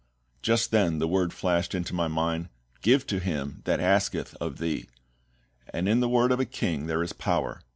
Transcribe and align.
Just 0.41 0.71
then 0.71 0.97
the 0.97 1.07
word 1.07 1.31
flashed 1.31 1.75
into 1.75 1.93
my 1.93 2.07
mind, 2.07 2.49
"Give 2.81 3.05
to 3.05 3.19
him 3.19 3.61
that 3.65 3.79
asketh 3.79 4.35
of 4.41 4.57
thee," 4.57 4.89
and 5.71 5.87
in 5.87 5.99
the 5.99 6.09
word 6.09 6.31
of 6.31 6.39
a 6.39 6.45
KING 6.45 6.87
there 6.87 7.03
is 7.03 7.13
power. 7.13 7.61